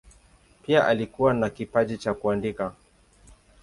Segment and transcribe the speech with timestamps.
[0.63, 2.73] Pia alikuwa na kipaji cha kuandika.